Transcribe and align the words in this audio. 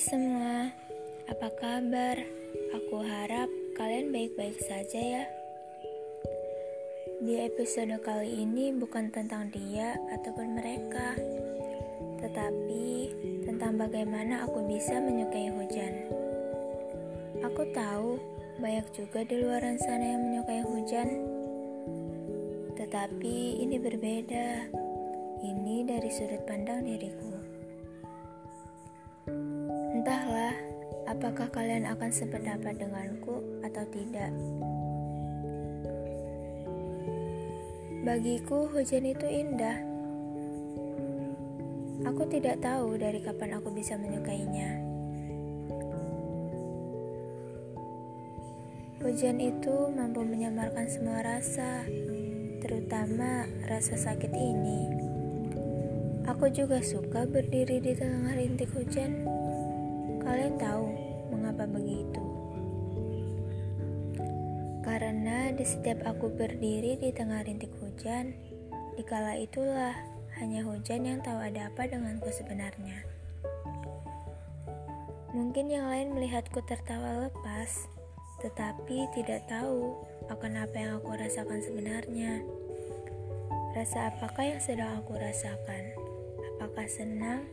semua, 0.00 0.66
apa 1.30 1.46
kabar? 1.54 2.18
Aku 2.74 3.06
harap 3.06 3.46
kalian 3.78 4.10
baik-baik 4.10 4.58
saja 4.66 4.98
ya. 4.98 5.24
Di 7.22 7.46
episode 7.46 7.94
kali 8.02 8.42
ini 8.42 8.74
bukan 8.74 9.14
tentang 9.14 9.46
dia 9.54 9.94
ataupun 10.10 10.58
mereka, 10.58 11.14
tetapi 12.18 13.14
tentang 13.46 13.78
bagaimana 13.78 14.42
aku 14.42 14.66
bisa 14.66 14.98
menyukai 14.98 15.54
hujan. 15.54 15.94
Aku 17.46 17.62
tahu 17.70 18.18
banyak 18.58 18.90
juga 18.90 19.22
di 19.22 19.38
luar 19.38 19.62
sana 19.78 20.02
yang 20.02 20.22
menyukai 20.26 20.66
hujan, 20.66 21.08
tetapi 22.74 23.62
ini 23.62 23.78
berbeda. 23.78 24.66
Ini 25.46 25.86
dari 25.86 26.10
sudut 26.10 26.42
pandang 26.42 26.82
diriku. 26.82 27.39
Apakah 31.30 31.62
kalian 31.62 31.86
akan 31.86 32.10
sependapat 32.10 32.74
denganku 32.74 33.38
atau 33.62 33.86
tidak. 33.94 34.34
Bagiku, 38.02 38.66
hujan 38.66 39.06
itu 39.06 39.30
indah. 39.30 39.78
Aku 42.02 42.26
tidak 42.26 42.58
tahu 42.58 42.98
dari 42.98 43.22
kapan 43.22 43.62
aku 43.62 43.70
bisa 43.70 43.94
menyukainya. 43.94 44.82
Hujan 48.98 49.38
itu 49.38 49.86
mampu 49.94 50.26
menyamarkan 50.26 50.90
semua 50.90 51.22
rasa, 51.22 51.86
terutama 52.58 53.46
rasa 53.70 53.94
sakit 53.94 54.34
ini. 54.34 54.82
Aku 56.26 56.50
juga 56.50 56.82
suka 56.82 57.22
berdiri 57.22 57.78
di 57.78 57.94
tengah 57.94 58.34
rintik 58.34 58.74
hujan. 58.74 59.22
Kalian 60.26 60.58
tahu 60.58 60.99
mengapa 61.40 61.64
begitu? 61.64 62.20
Karena 64.84 65.48
di 65.56 65.64
setiap 65.64 66.04
aku 66.04 66.28
berdiri 66.36 67.00
di 67.00 67.08
tengah 67.16 67.40
rintik 67.40 67.72
hujan, 67.80 68.36
dikala 69.00 69.40
itulah 69.40 69.96
hanya 70.36 70.60
hujan 70.60 71.08
yang 71.08 71.24
tahu 71.24 71.40
ada 71.40 71.72
apa 71.72 71.88
denganku 71.88 72.28
sebenarnya. 72.28 73.00
Mungkin 75.32 75.72
yang 75.72 75.88
lain 75.88 76.12
melihatku 76.12 76.60
tertawa 76.68 77.32
lepas, 77.32 77.88
tetapi 78.44 79.08
tidak 79.16 79.48
tahu 79.48 79.96
akan 80.28 80.68
apa 80.68 80.76
yang 80.76 80.92
aku 81.00 81.16
rasakan 81.16 81.64
sebenarnya. 81.64 82.44
Rasa 83.72 84.12
apakah 84.12 84.44
yang 84.44 84.60
sedang 84.60 85.00
aku 85.00 85.16
rasakan? 85.16 86.10
apakah 86.60 86.84
senang, 86.92 87.48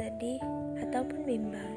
sedih, 0.00 0.40
ataupun 0.80 1.28
bimbang. 1.28 1.76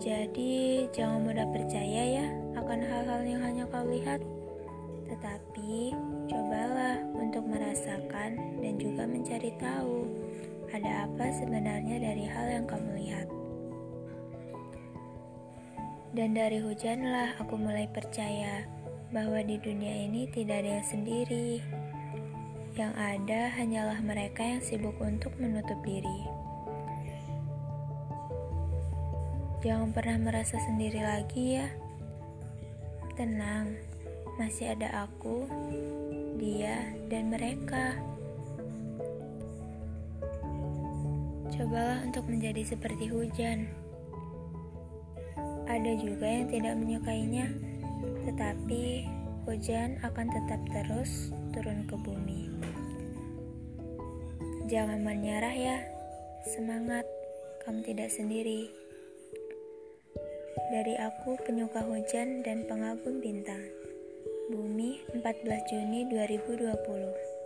Jadi, 0.00 0.88
jangan 0.96 1.28
mudah 1.28 1.44
percaya 1.52 2.24
ya 2.24 2.26
akan 2.56 2.80
hal-hal 2.80 3.20
yang 3.20 3.40
hanya 3.44 3.68
kau 3.68 3.84
lihat, 3.84 4.24
tetapi 5.12 5.92
cobalah 6.24 7.04
untuk 7.12 7.44
merasakan 7.44 8.40
dan 8.64 8.80
juga 8.80 9.04
mencari 9.04 9.52
tahu 9.60 10.08
ada 10.72 11.04
apa 11.04 11.28
sebenarnya 11.36 12.00
dari 12.00 12.24
hal 12.24 12.46
yang 12.48 12.64
kamu 12.64 12.90
lihat. 12.96 13.28
Dan 16.16 16.32
dari 16.32 16.64
hujanlah 16.64 17.36
aku 17.36 17.60
mulai 17.60 17.84
percaya 17.92 18.64
bahwa 19.12 19.44
di 19.44 19.60
dunia 19.60 20.08
ini 20.08 20.26
tidak 20.32 20.64
ada 20.64 20.80
yang 20.80 20.88
sendiri. 20.88 21.60
Yang 22.72 22.94
ada 22.96 23.40
hanyalah 23.52 24.00
mereka 24.00 24.42
yang 24.48 24.64
sibuk 24.64 24.96
untuk 24.96 25.36
menutup 25.36 25.76
diri. 25.84 26.24
Jangan 29.60 29.92
pernah 29.92 30.16
merasa 30.16 30.56
sendiri 30.56 31.04
lagi 31.04 31.60
ya. 31.60 31.68
Tenang, 33.12 33.76
masih 34.40 34.72
ada 34.72 35.04
aku, 35.04 35.44
dia, 36.40 36.96
dan 37.12 37.28
mereka. 37.28 37.92
Cobalah 41.52 42.00
untuk 42.08 42.24
menjadi 42.24 42.72
seperti 42.72 43.12
hujan. 43.12 43.68
Ada 45.68 45.92
juga 46.00 46.24
yang 46.24 46.48
tidak 46.48 46.74
menyukainya, 46.80 47.52
tetapi 48.24 49.04
hujan 49.44 50.00
akan 50.00 50.26
tetap 50.32 50.60
terus 50.72 51.36
turun 51.52 51.84
ke 51.84 52.00
bumi. 52.00 52.48
Jangan 54.72 55.04
menyerah 55.04 55.52
ya, 55.52 55.84
semangat, 56.48 57.04
kamu 57.60 57.84
tidak 57.84 58.08
sendiri. 58.08 58.89
Dari 60.70 60.98
aku 60.98 61.38
penyuka 61.46 61.82
hujan 61.86 62.42
dan 62.42 62.66
pengagum 62.66 63.22
bintang. 63.22 63.62
Bumi 64.50 64.98
14 65.14 65.70
Juni 65.70 66.10
2020 66.10 67.39